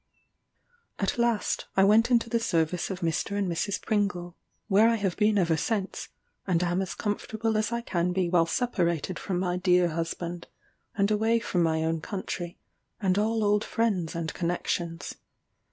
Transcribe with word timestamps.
At 0.97 1.19
last 1.19 1.67
I 1.77 1.83
went 1.83 2.09
into 2.09 2.27
the 2.27 2.39
service 2.39 2.89
of 2.89 3.01
Mr. 3.01 3.37
and 3.37 3.47
Mrs. 3.47 3.79
Pringle, 3.83 4.35
where 4.67 4.89
I 4.89 4.95
have 4.95 5.15
been 5.15 5.37
ever 5.37 5.55
since, 5.55 6.07
and 6.47 6.63
am 6.63 6.81
as 6.81 6.95
comfortable 6.95 7.55
as 7.55 7.71
I 7.71 7.81
can 7.81 8.11
be 8.11 8.27
while 8.27 8.47
separated 8.47 9.19
from 9.19 9.37
my 9.37 9.57
dear 9.57 9.89
husband, 9.89 10.47
and 10.97 11.11
away 11.11 11.37
from 11.37 11.61
my 11.61 11.83
own 11.83 12.01
country 12.01 12.57
and 12.99 13.19
all 13.19 13.43
old 13.43 13.63
friends 13.63 14.15
and 14.15 14.33
connections. 14.33 15.13